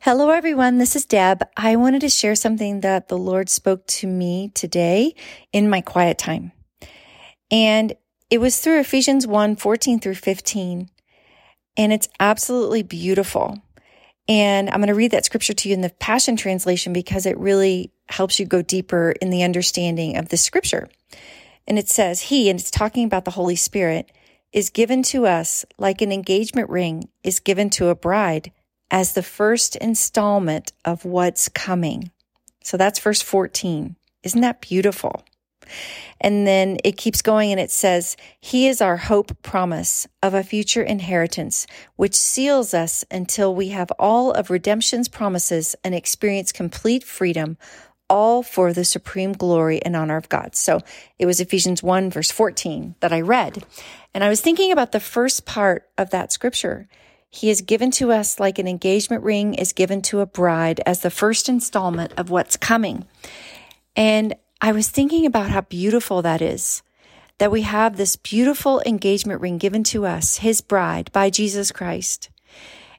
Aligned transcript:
Hello, 0.00 0.30
everyone. 0.30 0.78
This 0.78 0.94
is 0.94 1.04
Deb. 1.04 1.42
I 1.56 1.74
wanted 1.74 2.02
to 2.02 2.08
share 2.08 2.36
something 2.36 2.82
that 2.82 3.08
the 3.08 3.18
Lord 3.18 3.48
spoke 3.48 3.84
to 3.88 4.06
me 4.06 4.52
today 4.54 5.16
in 5.52 5.68
my 5.68 5.80
quiet 5.80 6.18
time. 6.18 6.52
And 7.50 7.94
it 8.30 8.38
was 8.38 8.60
through 8.60 8.78
Ephesians 8.78 9.26
1 9.26 9.56
14 9.56 9.98
through 9.98 10.14
15. 10.14 10.88
And 11.76 11.92
it's 11.92 12.08
absolutely 12.20 12.84
beautiful. 12.84 13.58
And 14.28 14.70
I'm 14.70 14.76
going 14.76 14.86
to 14.86 14.94
read 14.94 15.10
that 15.10 15.24
scripture 15.24 15.52
to 15.52 15.68
you 15.68 15.74
in 15.74 15.80
the 15.80 15.90
Passion 15.90 16.36
Translation 16.36 16.92
because 16.92 17.26
it 17.26 17.36
really 17.36 17.90
helps 18.08 18.38
you 18.38 18.46
go 18.46 18.62
deeper 18.62 19.16
in 19.20 19.30
the 19.30 19.42
understanding 19.42 20.16
of 20.16 20.28
the 20.28 20.36
scripture. 20.36 20.88
And 21.66 21.76
it 21.76 21.88
says, 21.88 22.22
He, 22.22 22.48
and 22.48 22.60
it's 22.60 22.70
talking 22.70 23.04
about 23.04 23.24
the 23.24 23.32
Holy 23.32 23.56
Spirit, 23.56 24.12
is 24.52 24.70
given 24.70 25.02
to 25.02 25.26
us 25.26 25.64
like 25.76 26.00
an 26.02 26.12
engagement 26.12 26.70
ring 26.70 27.08
is 27.24 27.40
given 27.40 27.68
to 27.70 27.88
a 27.88 27.96
bride 27.96 28.52
as 28.90 29.12
the 29.12 29.22
first 29.22 29.76
installment 29.76 30.72
of 30.84 31.04
what's 31.04 31.48
coming. 31.48 32.10
So 32.62 32.76
that's 32.76 32.98
verse 32.98 33.22
14. 33.22 33.96
Isn't 34.22 34.40
that 34.40 34.60
beautiful? 34.60 35.24
And 36.20 36.46
then 36.46 36.78
it 36.84 36.96
keeps 36.96 37.22
going 37.22 37.52
and 37.52 37.60
it 37.60 37.70
says, 37.70 38.16
He 38.40 38.66
is 38.66 38.80
our 38.80 38.96
hope 38.96 39.42
promise 39.42 40.06
of 40.22 40.34
a 40.34 40.42
future 40.42 40.82
inheritance, 40.82 41.66
which 41.96 42.14
seals 42.14 42.74
us 42.74 43.04
until 43.10 43.54
we 43.54 43.68
have 43.68 43.90
all 43.98 44.32
of 44.32 44.50
redemption's 44.50 45.08
promises 45.08 45.76
and 45.84 45.94
experience 45.94 46.52
complete 46.52 47.04
freedom, 47.04 47.56
all 48.10 48.42
for 48.42 48.72
the 48.72 48.84
supreme 48.84 49.32
glory 49.32 49.82
and 49.82 49.94
honor 49.94 50.16
of 50.16 50.28
God. 50.28 50.56
So 50.56 50.80
it 51.18 51.26
was 51.26 51.40
Ephesians 51.40 51.82
1, 51.82 52.10
verse 52.10 52.30
14 52.30 52.96
that 53.00 53.12
I 53.12 53.20
read. 53.20 53.64
And 54.14 54.24
I 54.24 54.28
was 54.28 54.40
thinking 54.40 54.72
about 54.72 54.92
the 54.92 55.00
first 55.00 55.44
part 55.44 55.88
of 55.98 56.10
that 56.10 56.32
scripture. 56.32 56.88
He 57.30 57.50
is 57.50 57.60
given 57.60 57.90
to 57.92 58.12
us 58.12 58.40
like 58.40 58.58
an 58.58 58.68
engagement 58.68 59.22
ring 59.22 59.54
is 59.54 59.72
given 59.72 60.02
to 60.02 60.20
a 60.20 60.26
bride 60.26 60.80
as 60.86 61.00
the 61.00 61.10
first 61.10 61.48
installment 61.48 62.12
of 62.16 62.30
what's 62.30 62.56
coming. 62.56 63.06
And 63.94 64.34
I 64.60 64.72
was 64.72 64.88
thinking 64.88 65.26
about 65.26 65.50
how 65.50 65.60
beautiful 65.62 66.22
that 66.22 66.40
is 66.40 66.82
that 67.38 67.52
we 67.52 67.62
have 67.62 67.96
this 67.96 68.16
beautiful 68.16 68.82
engagement 68.84 69.40
ring 69.40 69.58
given 69.58 69.84
to 69.84 70.04
us, 70.04 70.38
his 70.38 70.60
bride 70.60 71.10
by 71.12 71.30
Jesus 71.30 71.70
Christ. 71.70 72.30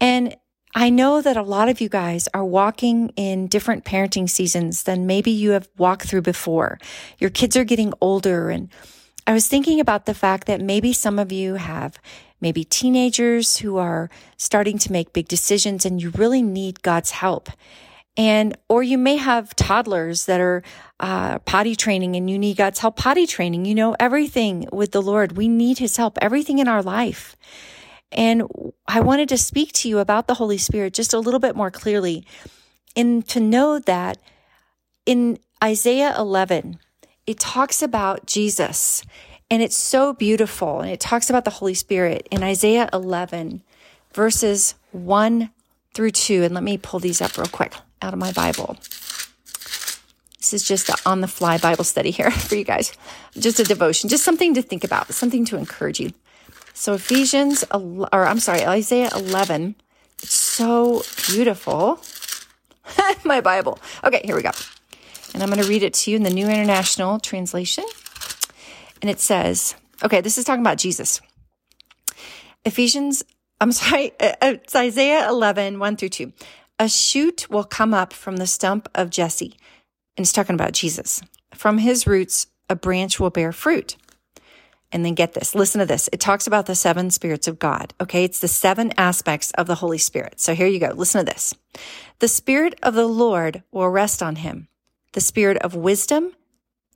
And 0.00 0.36
I 0.72 0.88
know 0.88 1.20
that 1.20 1.36
a 1.36 1.42
lot 1.42 1.68
of 1.68 1.80
you 1.80 1.88
guys 1.88 2.28
are 2.32 2.44
walking 2.44 3.08
in 3.16 3.48
different 3.48 3.84
parenting 3.84 4.30
seasons 4.30 4.84
than 4.84 5.06
maybe 5.06 5.32
you 5.32 5.50
have 5.50 5.68
walked 5.76 6.06
through 6.06 6.22
before. 6.22 6.78
Your 7.18 7.30
kids 7.30 7.56
are 7.56 7.64
getting 7.64 7.92
older. 8.00 8.50
And 8.50 8.68
I 9.26 9.32
was 9.32 9.48
thinking 9.48 9.80
about 9.80 10.06
the 10.06 10.14
fact 10.14 10.46
that 10.46 10.60
maybe 10.60 10.92
some 10.92 11.18
of 11.18 11.30
you 11.32 11.54
have 11.54 11.98
maybe 12.40 12.64
teenagers 12.64 13.58
who 13.58 13.76
are 13.76 14.08
starting 14.36 14.78
to 14.78 14.92
make 14.92 15.12
big 15.12 15.28
decisions 15.28 15.84
and 15.84 16.00
you 16.00 16.10
really 16.10 16.42
need 16.42 16.82
God's 16.82 17.10
help. 17.10 17.50
And, 18.16 18.56
or 18.68 18.82
you 18.82 18.98
may 18.98 19.16
have 19.16 19.54
toddlers 19.54 20.26
that 20.26 20.40
are 20.40 20.62
uh, 20.98 21.38
potty 21.40 21.76
training 21.76 22.16
and 22.16 22.28
you 22.28 22.38
need 22.38 22.56
God's 22.56 22.80
help 22.80 22.96
potty 22.96 23.26
training. 23.26 23.66
You 23.66 23.74
know, 23.74 23.96
everything 24.00 24.66
with 24.72 24.92
the 24.92 25.02
Lord, 25.02 25.36
we 25.36 25.48
need 25.48 25.78
his 25.78 25.96
help, 25.96 26.18
everything 26.20 26.58
in 26.58 26.68
our 26.68 26.82
life. 26.82 27.36
And 28.12 28.42
I 28.88 29.00
wanted 29.00 29.28
to 29.28 29.38
speak 29.38 29.72
to 29.74 29.88
you 29.88 29.98
about 29.98 30.26
the 30.26 30.34
Holy 30.34 30.58
Spirit 30.58 30.94
just 30.94 31.14
a 31.14 31.20
little 31.20 31.40
bit 31.40 31.54
more 31.54 31.70
clearly 31.70 32.26
and 32.96 33.26
to 33.28 33.38
know 33.38 33.78
that 33.78 34.18
in 35.06 35.38
Isaiah 35.62 36.14
11, 36.18 36.78
it 37.30 37.38
talks 37.38 37.80
about 37.80 38.26
Jesus 38.26 39.04
and 39.50 39.62
it's 39.62 39.76
so 39.76 40.12
beautiful. 40.12 40.80
And 40.80 40.90
it 40.90 40.98
talks 40.98 41.30
about 41.30 41.44
the 41.44 41.50
Holy 41.50 41.74
Spirit 41.74 42.26
in 42.32 42.42
Isaiah 42.42 42.88
11, 42.92 43.62
verses 44.12 44.74
1 44.90 45.50
through 45.94 46.10
2. 46.10 46.42
And 46.42 46.54
let 46.54 46.64
me 46.64 46.76
pull 46.76 46.98
these 46.98 47.20
up 47.20 47.38
real 47.38 47.46
quick 47.46 47.74
out 48.02 48.12
of 48.12 48.18
my 48.18 48.32
Bible. 48.32 48.76
This 50.38 50.52
is 50.52 50.64
just 50.66 50.90
on 51.06 51.20
the 51.20 51.28
fly 51.28 51.56
Bible 51.58 51.84
study 51.84 52.10
here 52.10 52.30
for 52.48 52.56
you 52.56 52.64
guys. 52.64 52.92
Just 53.38 53.60
a 53.60 53.64
devotion, 53.64 54.08
just 54.08 54.24
something 54.24 54.54
to 54.54 54.62
think 54.62 54.82
about, 54.82 55.12
something 55.14 55.44
to 55.44 55.56
encourage 55.56 56.00
you. 56.00 56.12
So, 56.74 56.94
Ephesians, 56.94 57.64
or 57.72 58.26
I'm 58.26 58.40
sorry, 58.40 58.64
Isaiah 58.66 59.10
11. 59.14 59.76
It's 60.20 60.32
so 60.32 61.02
beautiful. 61.28 62.00
my 63.24 63.40
Bible. 63.40 63.78
Okay, 64.02 64.20
here 64.24 64.34
we 64.34 64.42
go. 64.42 64.50
And 65.32 65.42
I'm 65.42 65.48
going 65.48 65.62
to 65.62 65.68
read 65.68 65.82
it 65.82 65.94
to 65.94 66.10
you 66.10 66.16
in 66.16 66.22
the 66.22 66.30
New 66.30 66.46
International 66.46 67.18
Translation 67.18 67.84
and 69.02 69.10
it 69.10 69.20
says, 69.20 69.74
okay, 70.04 70.20
this 70.20 70.38
is 70.38 70.44
talking 70.44 70.62
about 70.62 70.78
Jesus. 70.78 71.20
Ephesians, 72.64 73.22
I'm 73.60 73.72
sorry, 73.72 74.12
uh, 74.20 74.34
it's 74.42 74.74
Isaiah 74.74 75.28
11, 75.28 75.78
1 75.78 75.96
through 75.96 76.08
2. 76.10 76.32
A 76.78 76.88
shoot 76.88 77.48
will 77.50 77.64
come 77.64 77.92
up 77.92 78.12
from 78.12 78.36
the 78.36 78.46
stump 78.46 78.88
of 78.94 79.10
Jesse. 79.10 79.56
And 80.16 80.24
it's 80.24 80.32
talking 80.32 80.54
about 80.54 80.72
Jesus. 80.72 81.20
From 81.54 81.78
his 81.78 82.06
roots, 82.06 82.46
a 82.68 82.76
branch 82.76 83.20
will 83.20 83.30
bear 83.30 83.52
fruit. 83.52 83.96
And 84.92 85.04
then 85.04 85.14
get 85.14 85.34
this, 85.34 85.54
listen 85.54 85.78
to 85.78 85.86
this. 85.86 86.08
It 86.12 86.20
talks 86.20 86.46
about 86.46 86.66
the 86.66 86.74
seven 86.74 87.10
spirits 87.10 87.46
of 87.46 87.60
God. 87.60 87.94
Okay. 88.00 88.24
It's 88.24 88.40
the 88.40 88.48
seven 88.48 88.92
aspects 88.96 89.52
of 89.52 89.66
the 89.66 89.76
Holy 89.76 89.98
Spirit. 89.98 90.40
So 90.40 90.54
here 90.54 90.66
you 90.66 90.80
go. 90.80 90.88
Listen 90.88 91.24
to 91.24 91.32
this. 91.32 91.54
The 92.18 92.28
spirit 92.28 92.74
of 92.82 92.94
the 92.94 93.06
Lord 93.06 93.62
will 93.70 93.88
rest 93.88 94.20
on 94.20 94.36
him. 94.36 94.66
The 95.12 95.20
spirit 95.20 95.58
of 95.58 95.74
wisdom 95.74 96.32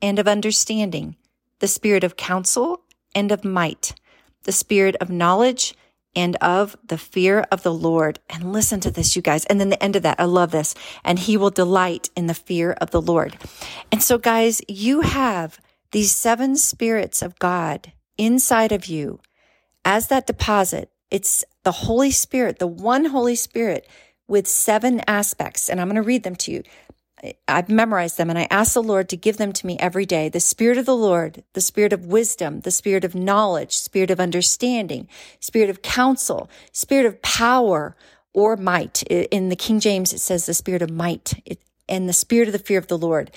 and 0.00 0.18
of 0.18 0.28
understanding, 0.28 1.16
the 1.60 1.68
spirit 1.68 2.04
of 2.04 2.16
counsel 2.16 2.82
and 3.14 3.32
of 3.32 3.44
might, 3.44 3.94
the 4.42 4.52
spirit 4.52 4.96
of 4.96 5.10
knowledge 5.10 5.74
and 6.14 6.36
of 6.36 6.76
the 6.86 6.98
fear 6.98 7.46
of 7.50 7.62
the 7.62 7.72
Lord. 7.72 8.18
And 8.28 8.52
listen 8.52 8.80
to 8.80 8.90
this, 8.90 9.16
you 9.16 9.22
guys. 9.22 9.44
And 9.46 9.60
then 9.60 9.70
the 9.70 9.82
end 9.82 9.96
of 9.96 10.02
that, 10.02 10.20
I 10.20 10.24
love 10.24 10.50
this. 10.50 10.74
And 11.04 11.18
he 11.18 11.36
will 11.36 11.50
delight 11.50 12.10
in 12.16 12.26
the 12.26 12.34
fear 12.34 12.72
of 12.72 12.90
the 12.90 13.00
Lord. 13.00 13.36
And 13.90 14.02
so, 14.02 14.18
guys, 14.18 14.60
you 14.68 15.00
have 15.00 15.58
these 15.92 16.12
seven 16.12 16.56
spirits 16.56 17.22
of 17.22 17.38
God 17.38 17.92
inside 18.18 18.72
of 18.72 18.86
you 18.86 19.20
as 19.84 20.08
that 20.08 20.26
deposit. 20.26 20.90
It's 21.10 21.44
the 21.62 21.72
Holy 21.72 22.10
Spirit, 22.10 22.58
the 22.58 22.66
one 22.66 23.06
Holy 23.06 23.36
Spirit 23.36 23.86
with 24.28 24.46
seven 24.46 25.02
aspects. 25.06 25.68
And 25.68 25.80
I'm 25.80 25.88
going 25.88 25.96
to 25.96 26.02
read 26.02 26.22
them 26.22 26.36
to 26.36 26.52
you. 26.52 26.62
I've 27.46 27.68
memorized 27.68 28.18
them 28.18 28.30
and 28.30 28.38
I 28.38 28.48
ask 28.50 28.74
the 28.74 28.82
Lord 28.82 29.08
to 29.10 29.16
give 29.16 29.36
them 29.36 29.52
to 29.52 29.66
me 29.66 29.78
every 29.78 30.04
day. 30.06 30.28
The 30.28 30.40
Spirit 30.40 30.76
of 30.76 30.86
the 30.86 30.96
Lord, 30.96 31.44
the 31.52 31.60
Spirit 31.60 31.92
of 31.92 32.06
wisdom, 32.06 32.60
the 32.60 32.70
Spirit 32.70 33.04
of 33.04 33.14
knowledge, 33.14 33.76
Spirit 33.76 34.10
of 34.10 34.18
understanding, 34.18 35.08
Spirit 35.38 35.70
of 35.70 35.82
counsel, 35.82 36.50
Spirit 36.72 37.06
of 37.06 37.22
power 37.22 37.96
or 38.32 38.56
might. 38.56 39.02
In 39.04 39.50
the 39.50 39.56
King 39.56 39.78
James, 39.78 40.12
it 40.12 40.18
says 40.18 40.46
the 40.46 40.54
Spirit 40.54 40.82
of 40.82 40.90
might 40.90 41.34
and 41.88 42.08
the 42.08 42.12
Spirit 42.12 42.48
of 42.48 42.52
the 42.52 42.58
fear 42.58 42.78
of 42.78 42.88
the 42.88 42.98
Lord. 42.98 43.30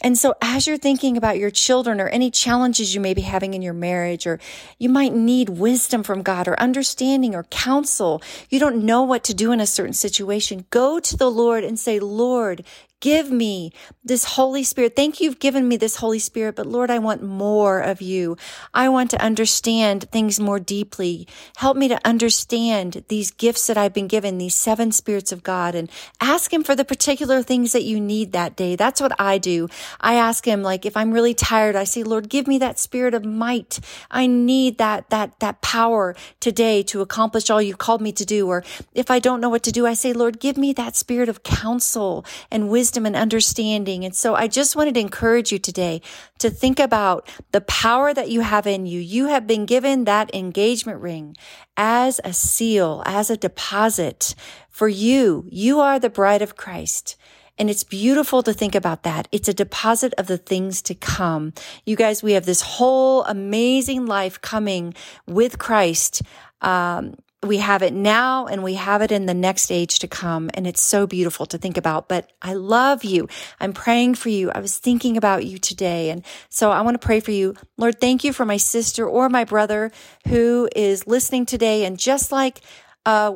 And 0.00 0.16
so 0.16 0.34
as 0.40 0.68
you're 0.68 0.78
thinking 0.78 1.16
about 1.16 1.38
your 1.38 1.50
children 1.50 2.00
or 2.00 2.06
any 2.08 2.30
challenges 2.30 2.94
you 2.94 3.00
may 3.00 3.14
be 3.14 3.22
having 3.22 3.54
in 3.54 3.62
your 3.62 3.72
marriage, 3.72 4.28
or 4.28 4.38
you 4.78 4.88
might 4.88 5.12
need 5.12 5.48
wisdom 5.48 6.04
from 6.04 6.22
God 6.22 6.46
or 6.46 6.58
understanding 6.60 7.34
or 7.34 7.42
counsel, 7.44 8.22
you 8.48 8.60
don't 8.60 8.84
know 8.84 9.02
what 9.02 9.24
to 9.24 9.34
do 9.34 9.50
in 9.50 9.58
a 9.60 9.66
certain 9.66 9.92
situation, 9.92 10.66
go 10.70 11.00
to 11.00 11.16
the 11.16 11.30
Lord 11.30 11.64
and 11.64 11.80
say, 11.80 11.98
Lord, 11.98 12.64
Give 13.00 13.30
me 13.30 13.72
this 14.02 14.24
Holy 14.24 14.64
Spirit. 14.64 14.96
Thank 14.96 15.20
you, 15.20 15.28
you've 15.28 15.38
given 15.38 15.68
me 15.68 15.76
this 15.76 15.96
Holy 15.96 16.18
Spirit, 16.18 16.56
but 16.56 16.66
Lord, 16.66 16.90
I 16.90 16.98
want 16.98 17.22
more 17.22 17.80
of 17.80 18.00
you. 18.00 18.36
I 18.72 18.88
want 18.88 19.10
to 19.10 19.22
understand 19.22 20.10
things 20.10 20.40
more 20.40 20.58
deeply. 20.58 21.28
Help 21.58 21.76
me 21.76 21.86
to 21.88 22.00
understand 22.02 23.04
these 23.08 23.30
gifts 23.30 23.66
that 23.66 23.76
I've 23.76 23.92
been 23.92 24.08
given, 24.08 24.38
these 24.38 24.54
seven 24.54 24.90
spirits 24.90 25.32
of 25.32 25.42
God, 25.42 25.74
and 25.74 25.90
ask 26.20 26.50
Him 26.50 26.64
for 26.64 26.74
the 26.74 26.84
particular 26.84 27.42
things 27.42 27.72
that 27.72 27.82
you 27.82 28.00
need 28.00 28.32
that 28.32 28.56
day. 28.56 28.74
That's 28.74 29.02
what 29.02 29.12
I 29.20 29.36
do. 29.36 29.68
I 30.00 30.14
ask 30.14 30.44
Him, 30.46 30.62
like, 30.62 30.86
if 30.86 30.96
I'm 30.96 31.12
really 31.12 31.34
tired, 31.34 31.76
I 31.76 31.84
say, 31.84 32.02
Lord, 32.02 32.28
give 32.30 32.46
me 32.48 32.58
that 32.58 32.78
spirit 32.78 33.12
of 33.12 33.24
might. 33.24 33.80
I 34.10 34.26
need 34.26 34.78
that, 34.78 35.10
that, 35.10 35.38
that 35.40 35.60
power 35.60 36.16
today 36.40 36.82
to 36.84 37.02
accomplish 37.02 37.50
all 37.50 37.60
you've 37.60 37.76
called 37.76 38.00
me 38.00 38.12
to 38.12 38.24
do. 38.24 38.48
Or 38.48 38.64
if 38.94 39.10
I 39.10 39.18
don't 39.18 39.42
know 39.42 39.50
what 39.50 39.62
to 39.64 39.72
do, 39.72 39.86
I 39.86 39.92
say, 39.92 40.14
Lord, 40.14 40.40
give 40.40 40.56
me 40.56 40.72
that 40.72 40.96
spirit 40.96 41.28
of 41.28 41.42
counsel 41.42 42.24
and 42.50 42.70
wisdom 42.70 42.87
wisdom 42.88 43.04
and 43.04 43.16
understanding. 43.16 44.02
And 44.02 44.16
so 44.16 44.34
I 44.34 44.48
just 44.48 44.74
wanted 44.74 44.94
to 44.94 45.00
encourage 45.00 45.52
you 45.52 45.58
today 45.58 46.00
to 46.38 46.48
think 46.48 46.80
about 46.80 47.28
the 47.52 47.60
power 47.60 48.14
that 48.14 48.30
you 48.30 48.40
have 48.40 48.66
in 48.66 48.86
you. 48.86 48.98
You 48.98 49.26
have 49.26 49.46
been 49.46 49.66
given 49.66 50.04
that 50.04 50.34
engagement 50.34 50.98
ring 51.02 51.36
as 51.76 52.18
a 52.24 52.32
seal, 52.32 53.02
as 53.04 53.28
a 53.28 53.36
deposit 53.36 54.34
for 54.70 54.88
you. 54.88 55.44
You 55.50 55.80
are 55.80 55.98
the 55.98 56.08
bride 56.08 56.40
of 56.40 56.56
Christ. 56.56 57.16
And 57.58 57.68
it's 57.68 57.84
beautiful 57.84 58.42
to 58.42 58.54
think 58.54 58.74
about 58.74 59.02
that. 59.02 59.28
It's 59.32 59.48
a 59.48 59.52
deposit 59.52 60.14
of 60.16 60.26
the 60.26 60.38
things 60.38 60.80
to 60.82 60.94
come. 60.94 61.52
You 61.84 61.94
guys, 61.94 62.22
we 62.22 62.32
have 62.32 62.46
this 62.46 62.62
whole 62.62 63.22
amazing 63.24 64.06
life 64.06 64.40
coming 64.40 64.94
with 65.26 65.58
Christ. 65.58 66.22
Um, 66.62 67.16
we 67.48 67.58
have 67.58 67.82
it 67.82 67.92
now 67.92 68.46
and 68.46 68.62
we 68.62 68.74
have 68.74 69.02
it 69.02 69.10
in 69.10 69.26
the 69.26 69.34
next 69.34 69.72
age 69.72 69.98
to 70.00 70.08
come. 70.08 70.50
And 70.54 70.66
it's 70.66 70.82
so 70.82 71.06
beautiful 71.06 71.46
to 71.46 71.58
think 71.58 71.76
about. 71.76 72.08
But 72.08 72.30
I 72.40 72.54
love 72.54 73.04
you. 73.04 73.28
I'm 73.58 73.72
praying 73.72 74.14
for 74.16 74.28
you. 74.28 74.50
I 74.50 74.60
was 74.60 74.78
thinking 74.78 75.16
about 75.16 75.44
you 75.44 75.58
today. 75.58 76.10
And 76.10 76.24
so 76.48 76.70
I 76.70 76.82
want 76.82 77.00
to 77.00 77.04
pray 77.04 77.20
for 77.20 77.32
you. 77.32 77.54
Lord, 77.76 78.00
thank 78.00 78.22
you 78.22 78.32
for 78.32 78.44
my 78.44 78.58
sister 78.58 79.06
or 79.06 79.28
my 79.28 79.44
brother 79.44 79.90
who 80.28 80.68
is 80.76 81.06
listening 81.06 81.46
today. 81.46 81.84
And 81.84 81.98
just 81.98 82.30
like, 82.30 82.60
uh, 83.04 83.34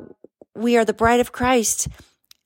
we 0.55 0.77
are 0.77 0.85
the 0.85 0.93
bride 0.93 1.21
of 1.21 1.33
Christ, 1.33 1.89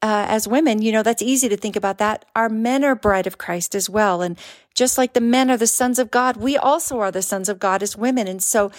uh, 0.03 0.27
as 0.29 0.47
women, 0.47 0.83
you 0.83 0.93
know, 0.93 1.03
that's 1.03 1.23
easy 1.23 1.49
to 1.49 1.57
think 1.57 1.75
about 1.75 1.99
that. 1.99 2.25
Our 2.37 2.49
men 2.49 2.85
are 2.85 2.95
bride 2.95 3.27
of 3.27 3.39
Christ 3.39 3.75
as 3.75 3.91
well. 3.91 4.23
And 4.23 4.39
just 4.75 4.99
like 4.99 5.15
the 5.15 5.21
men 5.21 5.51
are 5.51 5.57
the 5.57 5.67
sons 5.67 5.99
of 5.99 6.11
God, 6.11 6.37
we 6.37 6.57
also 6.57 7.01
are 7.01 7.11
the 7.11 7.23
sons 7.23 7.49
of 7.49 7.59
God 7.59 7.83
as 7.83 7.97
women. 7.97 8.29
And 8.29 8.43
so 8.43 8.71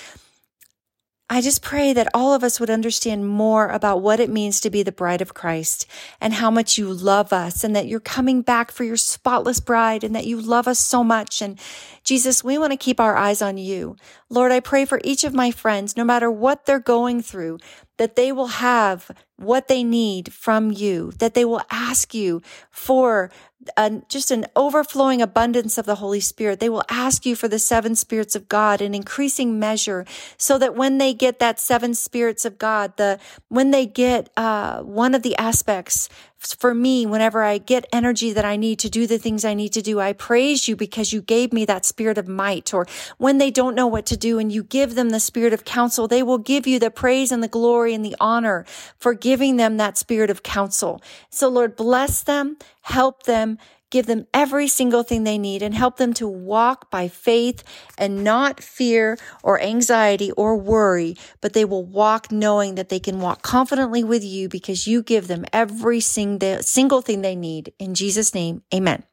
I 1.37 1.41
just 1.41 1.61
pray 1.61 1.93
that 1.93 2.07
all 2.15 2.33
of 2.33 2.43
us 2.43 2.59
would 2.59 2.71
understand 2.71 3.29
more 3.29 3.67
about 3.67 4.01
what 4.01 4.19
it 4.19 4.27
means 4.27 4.59
to 4.61 4.71
be 4.71 4.81
the 4.81 4.91
bride 4.91 5.21
of 5.21 5.35
Christ 5.35 5.85
and 6.19 6.33
how 6.33 6.49
much 6.49 6.79
you 6.79 6.91
love 6.91 7.31
us 7.31 7.63
and 7.63 7.75
that 7.75 7.85
you're 7.85 7.99
coming 7.99 8.41
back 8.41 8.71
for 8.71 8.83
your 8.83 8.97
spotless 8.97 9.59
bride 9.59 10.03
and 10.03 10.15
that 10.15 10.25
you 10.25 10.41
love 10.41 10.67
us 10.67 10.79
so 10.79 11.03
much. 11.03 11.43
And 11.43 11.59
Jesus, 12.03 12.43
we 12.43 12.57
want 12.57 12.71
to 12.71 12.75
keep 12.75 12.99
our 12.99 13.15
eyes 13.15 13.43
on 13.43 13.59
you. 13.59 13.97
Lord, 14.31 14.51
I 14.51 14.59
pray 14.59 14.83
for 14.83 14.99
each 15.03 15.23
of 15.23 15.35
my 15.35 15.51
friends, 15.51 15.95
no 15.95 16.03
matter 16.03 16.31
what 16.31 16.65
they're 16.65 16.79
going 16.79 17.21
through, 17.21 17.59
that 17.97 18.15
they 18.15 18.31
will 18.31 18.47
have 18.47 19.11
what 19.35 19.67
they 19.67 19.83
need 19.83 20.33
from 20.33 20.71
you, 20.71 21.11
that 21.19 21.35
they 21.35 21.45
will 21.45 21.61
ask 21.69 22.15
you 22.15 22.41
for 22.71 23.29
a, 23.75 24.01
just 24.07 24.31
an 24.31 24.45
overflowing 24.55 25.21
abundance 25.21 25.77
of 25.77 25.85
the 25.85 25.95
Holy 25.95 26.19
Spirit. 26.19 26.59
They 26.59 26.69
will 26.69 26.83
ask 26.89 27.25
you 27.25 27.35
for 27.35 27.47
the 27.47 27.59
seven 27.59 27.95
spirits 27.95 28.35
of 28.35 28.47
God 28.47 28.81
in 28.81 28.93
increasing 28.93 29.59
measure 29.59 30.05
so 30.37 30.57
that 30.57 30.75
when 30.75 30.97
they 30.97 31.13
get 31.13 31.39
that 31.39 31.59
seven 31.59 31.93
spirits 31.93 32.45
of 32.45 32.57
God, 32.57 32.95
the, 32.97 33.19
when 33.49 33.71
they 33.71 33.85
get, 33.85 34.29
uh, 34.37 34.81
one 34.81 35.15
of 35.15 35.23
the 35.23 35.35
aspects 35.37 36.09
for 36.37 36.73
me, 36.73 37.05
whenever 37.05 37.41
I 37.41 37.57
get 37.57 37.87
energy 37.91 38.31
that 38.31 38.45
I 38.45 38.57
need 38.57 38.79
to 38.79 38.89
do 38.89 39.07
the 39.07 39.17
things 39.17 39.43
I 39.43 39.55
need 39.55 39.73
to 39.73 39.81
do, 39.81 39.99
I 39.99 40.13
praise 40.13 40.67
you 40.67 40.75
because 40.75 41.11
you 41.11 41.21
gave 41.21 41.51
me 41.51 41.65
that 41.65 41.85
spirit 41.85 42.17
of 42.17 42.27
might. 42.27 42.73
Or 42.73 42.85
when 43.17 43.39
they 43.39 43.49
don't 43.49 43.75
know 43.75 43.87
what 43.87 44.05
to 44.07 44.17
do 44.17 44.37
and 44.37 44.51
you 44.51 44.63
give 44.63 44.95
them 44.95 45.09
the 45.09 45.19
spirit 45.19 45.51
of 45.51 45.65
counsel, 45.65 46.07
they 46.07 46.21
will 46.21 46.37
give 46.37 46.67
you 46.67 46.79
the 46.79 46.91
praise 46.91 47.31
and 47.31 47.41
the 47.41 47.47
glory 47.47 47.93
and 47.93 48.05
the 48.05 48.15
honor 48.19 48.65
for 48.97 49.13
giving 49.13 49.57
them 49.57 49.77
that 49.77 49.97
spirit 49.97 50.29
of 50.29 50.43
counsel. 50.43 51.01
So 51.29 51.49
Lord, 51.49 51.75
bless 51.75 52.21
them, 52.21 52.57
help 52.87 53.23
them, 53.23 53.57
give 53.89 54.05
them 54.05 54.27
every 54.33 54.67
single 54.67 55.03
thing 55.03 55.23
they 55.23 55.37
need 55.37 55.61
and 55.61 55.73
help 55.73 55.97
them 55.97 56.13
to 56.13 56.27
walk 56.27 56.89
by 56.91 57.07
faith 57.07 57.63
and 57.97 58.23
not 58.23 58.61
fear 58.61 59.17
or 59.43 59.61
anxiety 59.61 60.31
or 60.31 60.57
worry, 60.57 61.15
but 61.41 61.53
they 61.53 61.65
will 61.65 61.85
walk 61.85 62.31
knowing 62.31 62.75
that 62.75 62.89
they 62.89 62.99
can 62.99 63.19
walk 63.19 63.41
confidently 63.41 64.03
with 64.03 64.23
you 64.23 64.49
because 64.49 64.87
you 64.87 65.01
give 65.03 65.27
them 65.27 65.45
every 65.53 65.99
single, 65.99 66.61
single 66.61 67.01
thing 67.01 67.21
they 67.21 67.35
need. 67.35 67.73
In 67.79 67.93
Jesus' 67.93 68.33
name, 68.33 68.63
amen. 68.73 69.03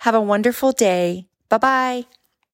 Have 0.00 0.14
a 0.14 0.20
wonderful 0.20 0.72
day. 0.72 1.26
Bye 1.48 1.58
bye. 1.58 2.17